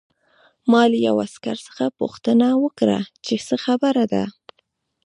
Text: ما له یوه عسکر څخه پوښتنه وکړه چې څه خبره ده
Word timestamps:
ما 0.71 0.83
له 0.91 0.97
یوه 1.07 1.23
عسکر 1.27 1.57
څخه 1.67 1.85
پوښتنه 1.99 2.47
وکړه 2.63 2.99
چې 3.25 3.35
څه 3.47 3.55
خبره 3.65 4.03
ده 4.13 4.23